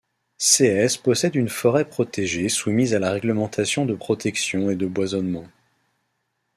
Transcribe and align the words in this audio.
Séez 0.39 0.97
possède 1.03 1.35
une 1.35 1.47
forêt 1.47 1.85
protégée 1.87 2.49
soumise 2.49 2.95
à 2.95 2.99
la 2.99 3.11
réglementation 3.11 3.85
de 3.85 3.93
protection 3.93 4.71
et 4.71 4.75
de 4.75 4.87
boisements. 4.87 5.45